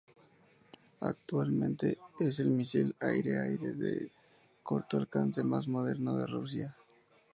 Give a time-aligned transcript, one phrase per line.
[1.01, 4.09] Actualmente es el misil aire-aire de
[4.63, 6.75] corto alcance más moderno de Rusia.